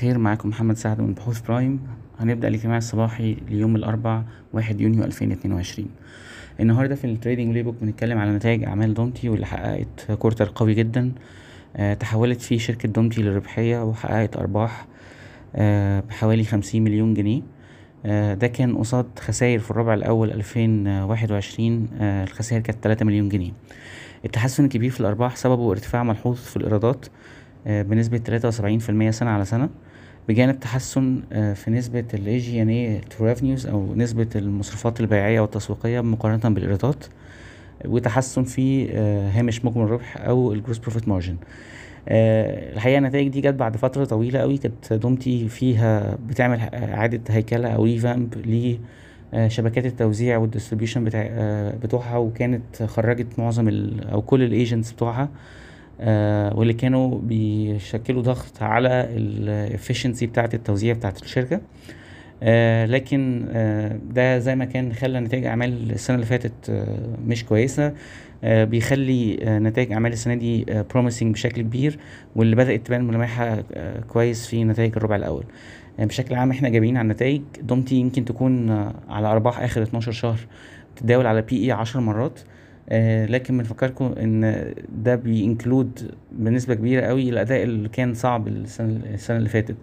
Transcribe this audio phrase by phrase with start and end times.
[0.00, 0.18] الخير.
[0.18, 1.80] معاكم محمد سعد من بحوث Prime.
[2.18, 4.22] هنبدأ الاجتماع الصباحي ليوم الأربع
[4.52, 5.88] واحد يونيو ألفين اتنين وعشرين.
[6.60, 11.12] النهاردة في ال trading playbook بنتكلم على نتائج أعمال دومتي واللي حققت quarter قوي جدا.
[11.76, 14.86] آه تحولت فيه شركة دومتي للربحية وحققت أرباح
[15.56, 17.42] آه بحوالي خمسين مليون جنيه.
[18.06, 21.88] آه ده كان قصاد خسائر في الربع الأول ألفين واحد وعشرين.
[22.00, 23.52] الخسائر كانت تلاتة مليون جنيه.
[24.24, 27.06] التحسن الكبير في الأرباح سببه ارتفاع ملحوظ في الإيرادات
[27.66, 29.68] بنسبة تلاتة وسبعين في المية سنة على سنة.
[30.30, 31.22] بجانب تحسن
[31.54, 37.04] في نسبة ال SG&A to revenues أو نسبة المصروفات البيعية والتسويقية مقارنة بالإيرادات
[37.84, 38.92] وتحسن في
[39.34, 41.36] هامش مجمل الربح أو ال gross profit margin
[42.08, 47.84] الحقيقة النتائج دي جت بعد فترة طويلة أوي كانت دومتي فيها بتعمل إعادة هيكلة أو
[47.84, 48.34] revamp
[49.32, 51.22] لشبكات التوزيع وال distribution بتاع
[51.82, 55.22] بتوعها وكانت خرجت معظم أو كل ال agents بتوعها.
[55.22, 55.28] آه
[56.54, 61.60] واللي كانوا بيشكلوا ضغط على ال efficiency بتاعه التوزيع بتاعه الشركة.
[62.42, 67.44] آه لكن آه ده زي ما كان خلى نتائج أعمال السنة اللي فاتت آه مش
[67.44, 67.92] كويسة.
[68.44, 71.98] آه بيخلي آه نتائج أعمال السنة دي آه promising بشكل كبير
[72.36, 75.44] واللي بدأت تبان ملامحها آه كويس في نتائج الربع الأول.
[75.98, 80.38] بشكل عام إحنا إيجابيين على النتائج دومتي يمكن تكون آه على أرباح آخر 12 شهر
[80.96, 82.40] تتداول على PE 10 مرات.
[82.40, 82.59] آه
[83.26, 84.64] لكن بنفكركم إن
[85.04, 89.76] ده بي include بنسبة كبيرة قوي الاداء اللي كان صعب السنة, السنة اللي فاتت.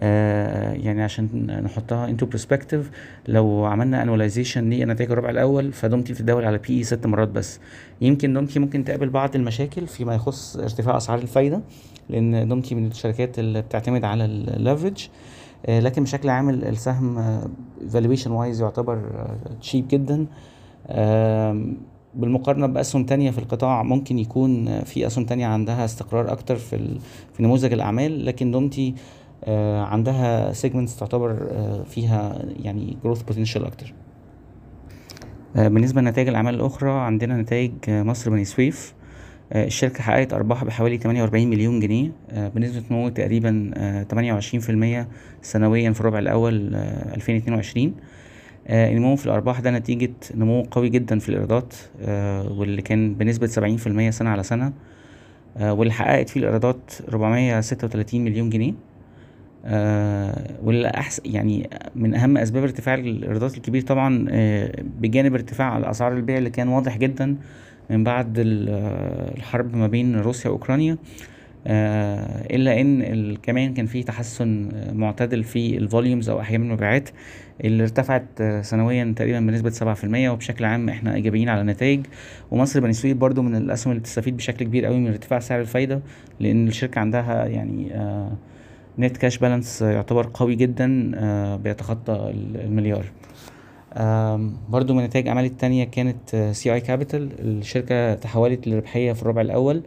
[0.00, 2.90] آه يعني عشان نحطها into perspective
[3.28, 7.60] لو عملنا annualization لنتائج الربع الأول فدومتي بتتداول على PE ست مرات بس.
[8.00, 11.60] يمكن دومتي ممكن تقابل بعض المشاكل فيما يخص ارتفاع أسعار الفايدة
[12.08, 15.08] لأن دومتي من الشركات اللي بتعتمد على ال leverage
[15.66, 17.40] آه لكن بشكل عام السهم
[17.90, 19.26] valuation wise يعتبر
[19.60, 20.26] cheap جدا.
[22.14, 26.98] بالمقارنة بأسهم تانية في القطاع ممكن يكون في أسهم تانية عندها استقرار أكتر في
[27.32, 28.94] في نموذج الأعمال لكن دومتي
[29.78, 31.46] عندها segments تعتبر
[31.86, 33.94] فيها يعني growth potential أكتر.
[35.54, 38.94] بالنسبة لنتائج الأعمال الأخرى عندنا نتائج مصر بني سويف.
[39.52, 42.12] الشركة حققت أرباح بحوالي 48 مليون جنيه.
[42.54, 43.70] بنسبة نمو تقريبا
[44.10, 45.06] 28%
[45.42, 47.94] سنويا في الربع الأول 2022
[48.70, 51.74] النمو في الأرباح ده نتيجة نمو قوي جدا في الإيرادات
[52.58, 54.72] واللي كان بنسبة سبعين في المية سنة على سنة
[55.60, 58.72] واللي حققت فيه الإيرادات ربعمية ستة وتلاتين مليون جنيه.
[60.64, 64.24] واللي أحسن يعني من أهم أسباب ارتفاع الإيرادات الكبير طبعا
[65.00, 67.36] بجانب ارتفاع أسعار البيع اللي كان واضح جدا
[67.90, 70.92] من بعد الحرب ما بين روسيا وأوكرانيا.
[70.92, 70.96] آه
[71.66, 77.08] إلا إن كمان كان في تحسن معتدل في ال volumes أو أحجام المبيعات
[77.64, 80.30] اللي ارتفعت آه سنويا تقريبا بنسبة سبعة في المية.
[80.30, 82.06] وبشكل عام إحنا إيجابيين على النتائج
[82.50, 86.00] ومصر بني سويف برضو من الأسهم اللي بتستفيد بشكل كبير قوي من ارتفاع سعر الفايدة
[86.40, 88.32] لأن الشركة عندها يعني آه
[88.98, 91.12] net cash balance يعتبر قوي جدا
[91.56, 92.32] بيتخطى
[92.64, 93.04] المليار.
[94.68, 99.82] برضو من نتائج اعمال التانية كانت CI Capital الشركة تحولت للربحية في الربع الأول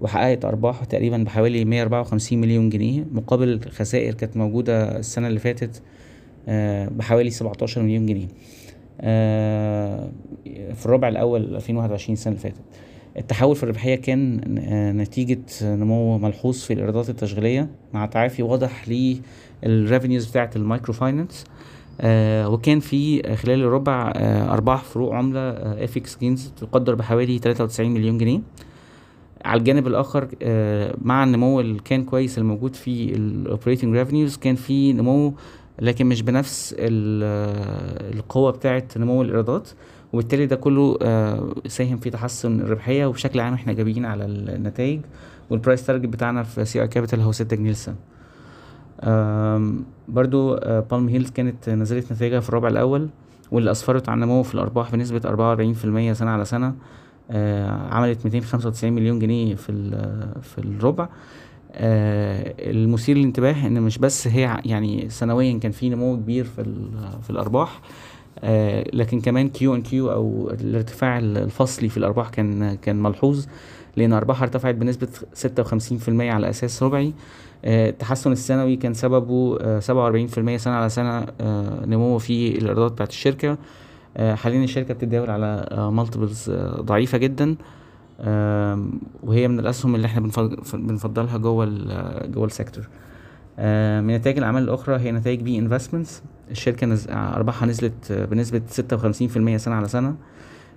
[0.00, 3.04] وحققت أرباح تقريبا بحوالي 154 مليون جنيه.
[3.12, 5.82] مقابل خسائر كانت موجودة السنة اللي فاتت
[6.96, 8.26] بحوالي 17 مليون جنيه.
[10.74, 12.62] في الربع الأول 2021 السنة اللي فاتت.
[13.18, 14.40] التحول في الربحية كان
[14.96, 18.88] نتيجة نمو ملحوظ في الإيرادات التشغيلية مع تعافي واضح
[19.62, 21.44] لل revenues بتاعة ال microfinance.
[21.44, 21.54] آه
[22.52, 28.18] وكان في خلال الربع آه أرباح فروق عملة آه FX gains تقدر بحوالي 93 مليون
[28.18, 28.40] جنيه.
[29.44, 30.28] على الجانب الآخر
[31.02, 35.34] مع النمو اللي كان كويس الموجود في ال operating revenues كان في نمو
[35.78, 39.68] لكن مش بنفس القوة بتاعه نمو الإيرادات.
[40.12, 40.98] وبالتالي ده كله
[41.66, 45.00] ساهم في تحسن الربحية وبشكل عام إحنا إيجابيين على النتائج.
[45.50, 47.94] وال price target بتاعنا في CI Capital هو 6 جنيه للسنة.
[50.08, 50.56] برضو
[50.90, 53.08] بالم هيلز كانت نزلت نتائجها في الربع الأول
[53.52, 55.20] واللي أسفرت عن نمو في الأرباح بنسبة
[56.12, 56.74] 44% سنة على سنة
[57.30, 59.72] آه عملت 295 مليون جنيه في
[60.42, 61.08] في الربع.
[61.72, 66.64] آه المثير للانتباه إن مش بس هي يعني سنويا كان في نمو كبير في
[67.22, 67.80] في الأرباح
[68.40, 73.46] آه لكن كمان Q on Q أو الارتفاع الفصلي في الأرباح كان كان ملحوظ
[73.96, 77.12] لأن أرباحها ارتفعت بنسبة 56% على أساس ربعي.
[77.64, 81.26] التحسن السنوي كان سببه 47% سنة على سنة
[81.86, 83.58] نمو في الإيرادات بتاعت الشركة.
[84.18, 86.50] حاليا الشركة بتتداول على multiples
[86.80, 87.56] ضعيفة جدا.
[89.22, 90.30] وهي من الأسهم اللي إحنا
[90.74, 91.66] بنفضلها جوه
[92.26, 92.88] جوه ال sector.
[94.00, 97.06] من نتائج الأعمال الأخرى هي نتائج B Investments الشركة نز...
[97.10, 100.14] أرباحها نزلت بنسبة ستة وخمسين في المية سنة على سنة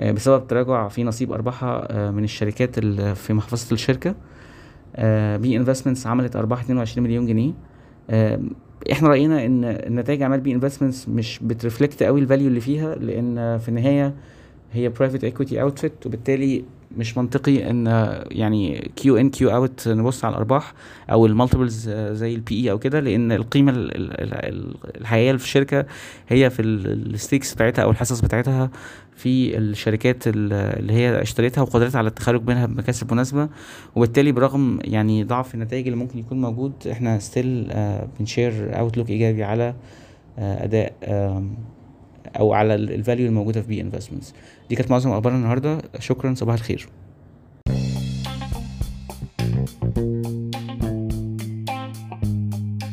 [0.00, 4.14] بسبب تراجع في نصيب أرباحها من الشركات اللي في محفظة الشركة.
[5.36, 7.52] B Investments عملت اتنين وعشرين مليون جنيه.
[8.92, 9.60] إحنا رأينا إن
[9.96, 14.14] نتائج أعمال B Investments مش بت reflect قوي ال value اللي فيها لأن في النهاية
[14.72, 16.64] هي private equity outfit وبالتالي
[16.96, 17.86] مش منطقي إن
[18.30, 20.72] يعني Q on Q اوت نبص على الأرباح
[21.10, 25.86] أو ال multiples زي ال PE أو كده لأن القيمة الحقيقيه في الشركة
[26.28, 28.70] هي في ال stakes بتاعتها أو الحصص بتاعتها
[29.16, 33.48] في الشركات اللي هي اشتريتها وقدرتها على التخرج منها بمكاسب مناسبة.
[33.96, 37.72] وبالتالي برغم يعني ضعف النتائج اللي ممكن يكون موجود إحنا still
[38.18, 39.74] بن share outlook إيجابي على
[40.38, 40.92] أداء
[42.38, 44.34] أو على ال value الموجودة في B Investments
[44.68, 45.78] دي كانت معظم أخبارنا النهارده.
[45.98, 46.88] شكرا صباح الخير.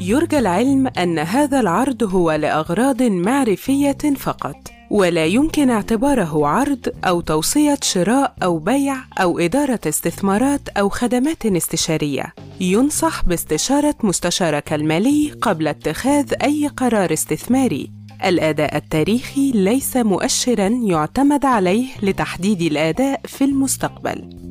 [0.00, 4.56] يرجى العلم أن هذا العرض هو لأغراض معرفية فقط
[4.90, 12.34] ولا يمكن اعتباره عرض أو توصية شراء أو بيع أو إدارة استثمارات أو خدمات استشارية.
[12.60, 17.99] ينصح باستشارة مستشارك المالي قبل اتخاذ أي قرار استثماري.
[18.28, 24.49] الأداء التاريخي ليس مؤشرا يعتمد عليه لتحديد الأداء في المستقبل.